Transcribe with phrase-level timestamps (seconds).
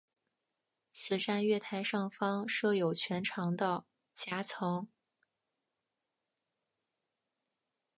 [0.91, 3.85] 此站月台上方设有全长的
[4.15, 4.87] 夹层。